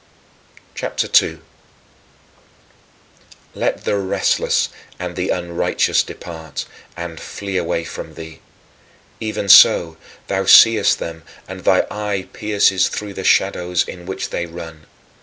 CHAPTER 0.73 1.05
II 1.05 1.11
2. 1.35 1.41
Let 3.53 3.83
the 3.85 3.97
restless 3.99 4.69
and 4.97 5.15
the 5.15 5.29
unrighteous 5.29 6.01
depart, 6.01 6.65
and 6.97 7.19
flee 7.19 7.55
away 7.55 7.83
from 7.83 8.15
thee. 8.15 8.39
Even 9.19 9.47
so, 9.47 9.97
thou 10.25 10.45
seest 10.45 10.97
them 10.97 11.21
and 11.47 11.59
thy 11.63 11.85
eye 11.91 12.27
pierces 12.33 12.87
through 12.89 13.13
the 13.13 13.23
shadows 13.23 13.83
in 13.87 14.07
which 14.07 14.31
they 14.31 14.47
run. 14.47 14.87